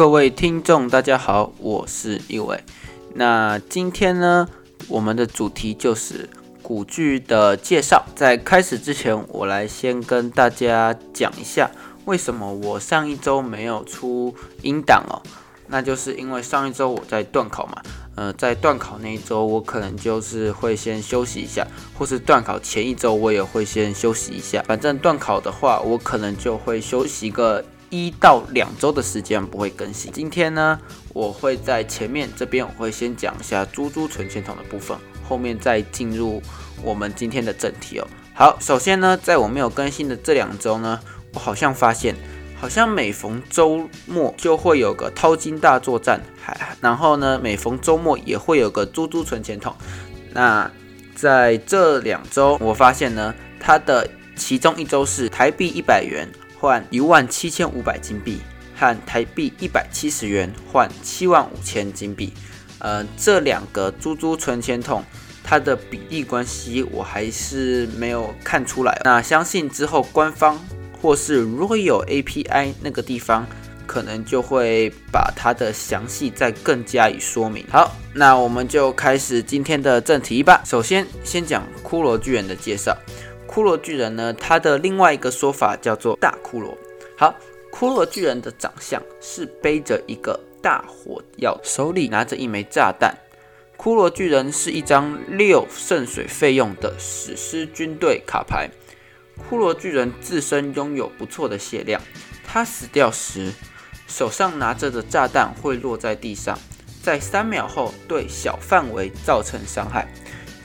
[0.00, 2.58] 各位听众，大家好，我是一伟。
[3.12, 4.48] 那今天呢，
[4.88, 6.26] 我们的主题就是
[6.62, 8.06] 古剧的介绍。
[8.16, 11.70] 在开始之前，我来先跟大家讲一下，
[12.06, 15.20] 为什么我上一周没有出音档哦。
[15.66, 17.82] 那就是因为上一周我在段考嘛，
[18.14, 21.66] 呃，在段考那一周，我可能就是会先休息一下，
[21.98, 24.64] 或是段考前一周我也会先休息一下。
[24.66, 30.10] 反正段考的话，我可能就会休息个一到两周的时间，不会更新。
[30.10, 30.80] 今天呢，
[31.12, 34.96] 我会在前面这边，我会先讲一下猪猪存钱筒的部分，
[35.28, 36.42] 后面再进入
[36.82, 38.06] 我们今天的正题哦。
[38.32, 40.98] 好，首先呢，在我没有更新的这两周呢，
[41.34, 42.16] 我好像发现。
[42.60, 49.74] 好像每逢周末就会有个淘金大作战，还然后呢，每逢周末也会有个猪猪存钱筒。
[50.34, 50.70] 那
[51.14, 56.28] 在这两周，我发现呢，它的其中一周是台币一百元
[56.60, 58.40] 换一万七千五百金币，
[58.76, 62.34] 和台币一百七十元换七万五千金币。
[62.78, 65.02] 呃，这两个猪猪存钱筒，
[65.42, 69.00] 它的比例关系我还是没有看出来。
[69.04, 70.56] 那相信之后官方。
[71.02, 73.46] 或是如果有 API 那个地方，
[73.86, 77.64] 可能就会把它的详细再更加以说明。
[77.70, 80.60] 好，那我们就开始今天的正题吧。
[80.62, 82.94] 首先，先讲骷髅巨人的介绍。
[83.50, 86.72] 骷髅巨人呢，它的另外一个说法叫做大骷髅。
[87.18, 87.34] 好，
[87.72, 93.12] 骷髅巨人的长相是背着一个大火药，手里拿着一枚炸弹。
[93.76, 98.70] 骷髅巨人是一张六圣水费用的史诗军队卡牌。
[99.50, 102.00] 骷髅巨人自身拥有不错的血量，
[102.46, 103.52] 他死掉时
[104.06, 106.56] 手上拿着的炸弹会落在地上，
[107.02, 110.06] 在三秒后对小范围造成伤害，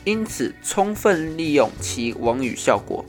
[0.06, 3.04] 因此充分利用其网语效果。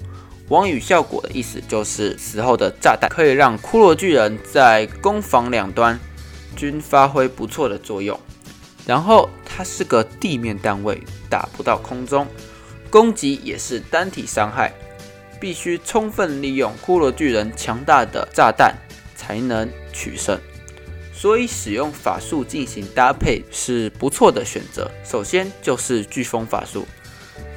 [0.48, 5.98] 网语效果的意思就是死后的炸弹可以让骷髅巨人在攻防两端
[6.56, 8.18] 均发挥不错的作用。
[8.84, 12.26] 然后它是个地面单位，打不到空中，
[12.90, 14.72] 攻击也是单体伤害。
[15.38, 18.74] 必须充分利用骷髅巨人强大的炸弹
[19.14, 20.40] 才能取胜，
[21.16, 24.90] 所以使用法术进行搭配是不错的选择。
[25.02, 26.86] 首先就是飓风法术，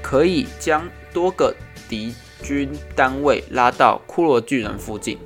[0.01, 1.53] 可以将多个
[1.89, 5.19] 敌军单位拉到骷髅巨人附近。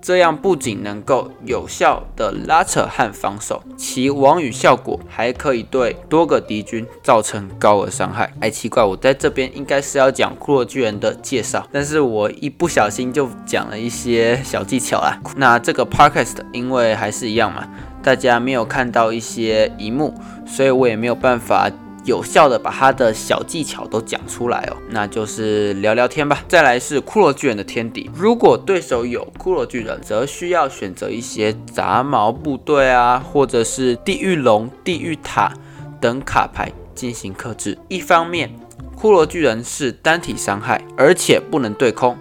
[0.00, 8.32] 这样不仅能够有效的拉扯和防守，其网驭效果还可以对多个敌军造成高额伤害。
[8.40, 15.20] 哎，奇怪，我在这边应该是要讲骷髅巨人的介绍，但是我一不小心就讲了一些小技巧啦。
[15.36, 17.68] 那这个 podcast 因为还是一样嘛，
[18.02, 20.14] 大家没有看到一些萤幕，
[20.46, 21.70] 所以我也没有办法。
[22.08, 26.42] 有效的把他的小技巧都讲出来哦，那就是聊聊天吧。
[26.48, 35.52] 再来是骷髅巨人的天敌，如果对手有骷髅巨人，则需要选择一些杂毛部队啊，或者是地狱龙、地狱塔
[36.00, 37.76] 等卡牌进行克制。
[37.88, 38.50] 一方面，
[38.96, 42.16] 骷髅巨人是单体伤害，而且不能对空，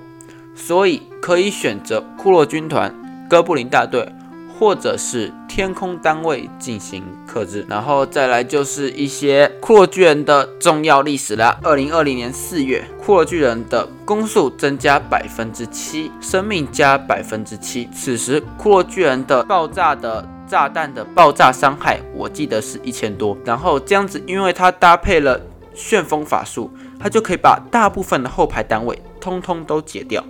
[0.53, 2.93] 所以可以选择骷髅军团、
[3.29, 4.11] 哥布林大队。
[4.59, 11.57] 或者是天空单位进行克制，然后再来就是一些骷髅巨人的重要历史啦。
[11.63, 17.89] 二零二零年四月，骷髅巨人的攻速增加百分之七，生命加百分之七。
[17.91, 23.35] 此时骷髅巨人的爆炸的炸弹的爆炸伤害，我记得是一千多。
[23.43, 25.41] 然后这样子，因为它搭配了
[25.73, 26.69] 旋风法术，
[26.99, 30.23] 它就可以把大部分的后排单位通通都解掉。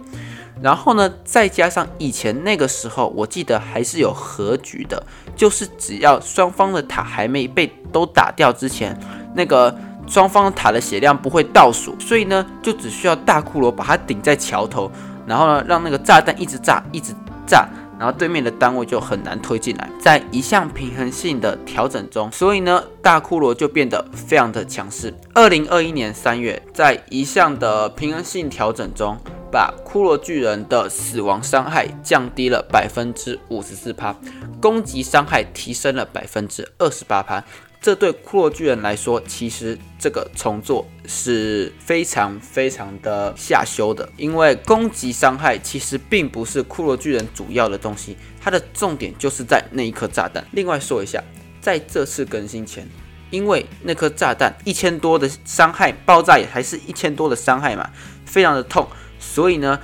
[0.62, 5.02] 然后呢，再加上以前那个时候，我记得还是有和局的，
[5.36, 9.00] 就是只要双方的塔还没被都打掉之前，
[9.36, 9.76] 那个
[10.08, 14.92] 双方的塔的血量不会倒数，所以呢，就只需要大骷髅把它顶在桥头，
[15.28, 17.14] 然后呢，让那个炸弹一直炸，一直
[17.46, 17.68] 炸，
[18.00, 19.88] 然后对面的单位就很难推进来。
[20.02, 25.14] 在一项平衡性的调整中，所以呢，大骷髅就变得非常的强势。
[25.36, 29.16] 二零二一年三月，在一项的平衡性调整中。
[29.52, 34.16] 把骷髅巨人的死亡伤害降低了百分之五十四趴，
[34.62, 37.44] 攻击伤害提升了百分之二十八趴。
[37.80, 50.44] 这对骷髅巨人来说，其实这个重做是非常非常的下修的，因为攻击伤害其实并不是骷髅巨人主要的东西，它的重点就是在那一颗炸弹。
[50.52, 51.24] 另外说一下，
[51.62, 52.86] 在这次更新前，
[53.30, 57.88] 因为那颗炸弹一千多的伤害，爆炸也还是一千多的伤害嘛，
[58.26, 58.86] 非常的痛。
[59.34, 59.80] 所以呢，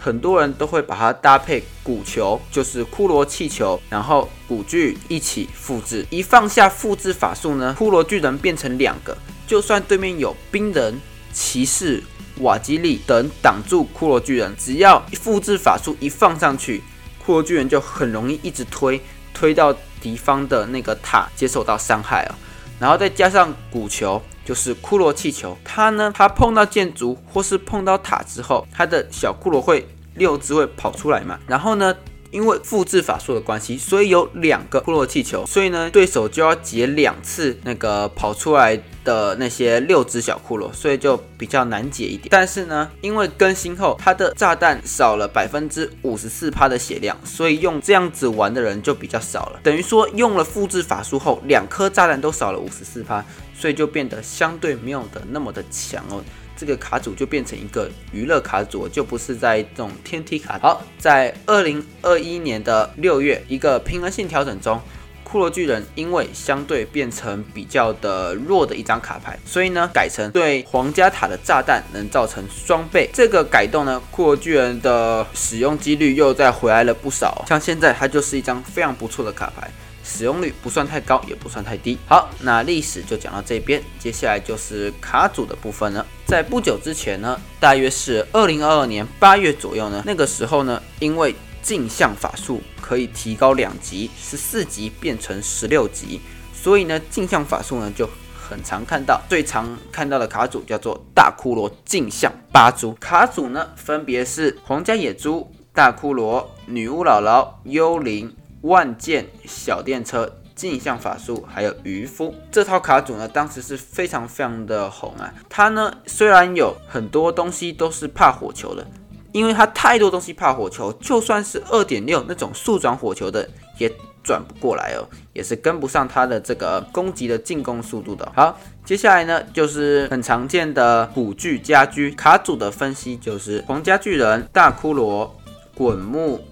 [0.00, 6.06] 很多人都会把它搭配骨球，就是骷髅气球，然后骨具一起复制。
[6.10, 10.98] 一放下复制法术呢，骷髅巨人变成两个，就算对面有冰人、
[11.32, 12.02] 骑士、
[12.40, 16.82] 瓦基利等挡住骷髅巨人，只要复制法术一放上去，
[17.26, 19.00] 骷髅巨人就很容易一直推，
[19.34, 22.34] 推到敌方的那个塔接受到伤害哦。
[22.80, 31.38] 然后再加上骨球，就是骷髅气球，它呢，它碰到建筑或是碰到塔之后，它的小骷髅会六只会跑出来嘛。
[31.46, 31.94] 然后呢，
[32.30, 42.28] 因为复制法术的关系，所以有两个骷髅气球，所以呢，对手就要解两次那个跑出来的那些六只小骷髅，所以就比较难解一点。
[42.30, 49.60] 但是呢，因为更新后它的炸弹少了百分之五十四趴的血量，所以用这样子玩的人就比较少了。
[49.62, 53.24] 等于说用了复制法术后，两颗炸弹都少了五十四趴，
[53.54, 56.22] 所以就变得相对没有的那么的强哦。
[56.56, 60.56] 这个卡组就变成一个娱乐卡组，就不是在这种天梯卡。
[60.62, 64.80] 好，在二零二一年的六月，一个平衡性调整中，
[65.28, 73.10] 骷髅巨人因为相对变成比较的弱的一张卡牌，所以呢，改成对皇家塔的炸弹能造成双倍。
[73.12, 77.44] 这个改动呢，骷髅巨人的使用几率又再回来了不少。
[77.48, 79.68] 像现在它就是一张非常不错的卡牌。
[80.04, 81.98] 使用率不算太高，也不算太低。
[82.06, 86.06] 好，那历史就讲到这边，接下来就是卡组的部分了。
[86.26, 96.20] 在不久之前呢，大约是二零二二年八月左右呢，那个时候呢，因为镜像法术可以提高两级，十四级变成十六级，
[96.52, 99.20] 所以呢，镜像法术呢就很常看到。
[99.28, 108.34] 最常看到的卡组叫做大骷髅镜像八蛛卡组呢，分别是皇家野猪、大骷髅、女巫姥姥、幽灵。
[108.64, 115.32] 万剑小电车、镜像法术，还有渔夫这套卡组呢，当时是非常非常的红啊。
[115.50, 118.86] 它呢，虽然有很多东西都是怕火球的，
[119.32, 123.46] 因为它太多东西怕火球，就算是二点六那种速转火球的
[123.76, 128.32] 也转不过来哦，也是跟不上它的这个攻击的进攻速度的。
[128.34, 135.28] 好，接下来呢，就是很常见的古巨家居卡组的分析，就是皇家巨人、大骷髅、
[135.74, 136.42] 滚木。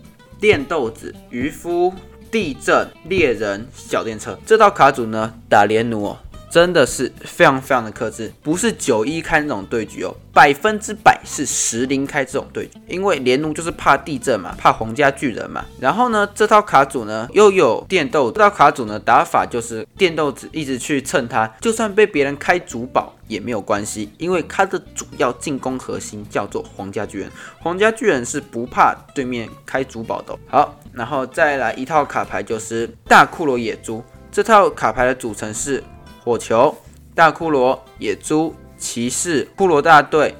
[0.43, 1.95] 电豆子、渔夫、
[2.29, 4.37] 地震、猎人、小电车。
[4.45, 6.19] 这套卡组呢，打连弩哦，
[6.53, 15.65] 真的是非常非常的克制，不是九一开那种对局哦，百分之百是十零开这种对局，因为连奴就是怕地震嘛，怕皇家巨人嘛。
[15.81, 23.15] 然后呢，这套卡组呢又有电豆，这套卡组呢打法就是电豆子一直去蹭它，就算被别人开主宝。
[23.29, 30.39] 也没有关系，因为它的主要进攻核心叫做皇家巨人，皇家巨人是不怕对面开主宝的。
[30.49, 34.05] 好，然后再来一套卡牌，就是大骷髅野猪。
[34.31, 35.83] 这套卡牌的组成是
[36.25, 36.77] 火球、
[37.17, 40.37] 大骷髅、野猪、骑士、骷髅大队、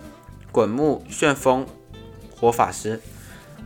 [0.53, 1.67] 滚木、旋风、
[2.31, 3.01] 火法师。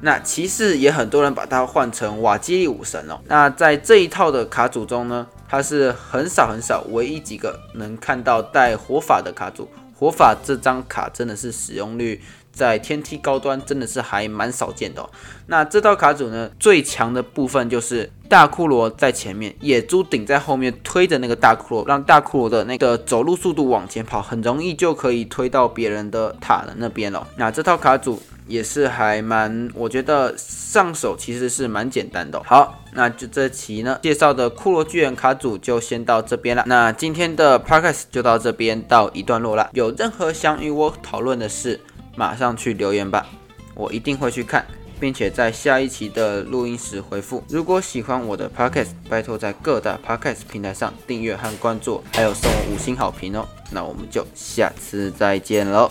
[0.00, 3.20] 那骑士也很多人把它换成瓦基里武神哦。
[3.26, 9.68] 那在这一套的卡组中呢，它是很少很少，唯一几个能看到带火法的卡组。
[9.94, 12.22] 火法这张卡真的是使用率
[12.56, 15.10] 在天梯高端真的是还蛮少见的哦。
[15.46, 27.28] 那这套卡组呢，最强的部分就是大骷髅在前面，野猪顶在后面推着那个大骷髅，让大骷髅的那个走路速度往前跑，很容易就可以推到别人的塔的那边了。
[27.36, 28.20] 那这套卡组。
[28.48, 32.40] 也是还蛮，我觉得上手其实是蛮简单的。
[32.44, 36.62] 好，那就这期呢介绍的骷髅巨人卡组就先到这边了。
[36.64, 39.68] 那今天的 podcast 就到这边到一段落了。
[39.72, 41.80] 有任何想与我讨论的事，
[42.16, 43.26] 马上去留言吧，
[43.74, 44.66] 我一定会去看，
[44.98, 47.44] 并且在下一期的录音时回复。
[47.48, 53.46] 如果喜欢我的 podcast，拜托在各大 podcast 平台上订阅和关注，还有送我五星好评哦。
[53.70, 55.90] 那我们就下次再见喽。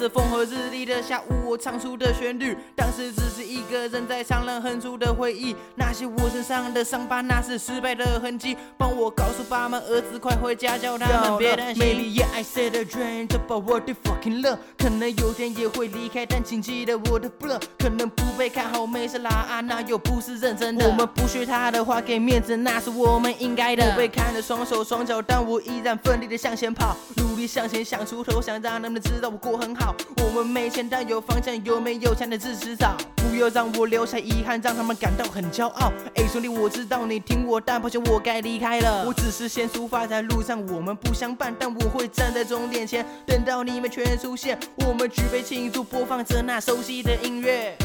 [0.00, 5.54] 这风和日丽的下午，我唱出的旋律，当时只是一个人在唱，人哼出的回忆。
[5.74, 8.56] 那些我身上的伤疤，那是失败的痕迹。
[8.78, 11.84] 帮我告诉爸妈，儿子快回家，叫他们别担心。
[11.84, 14.56] Maybe yeah, I said a dream about what the fucking love。
[14.78, 17.60] 可能有天也会离开，但请记得我的 blood。
[17.78, 20.88] 可能不被看好，没事啦啊，那又不是认真的。
[20.88, 23.84] 我们不学他的话，给面子，那是我们应该的。
[23.90, 29.94] 我被看着双手双脚，但我依然奋力的向前跑，努向前想出头，想让他们知道我过很好。
[30.24, 32.96] 我们没钱，但有方向，有没有钱的日子早。
[33.16, 35.92] 不要让我留下遗憾，让他们感到很骄傲。
[36.16, 39.04] 哎，兄弟，我知道你听我，但抱歉，我该离开了。
[39.06, 44.58] 我只是先出发，在路上我们不相伴，但我会站在终点前，等到你们全出现。
[44.86, 47.76] 我们举杯庆祝，播放着那熟悉的音乐。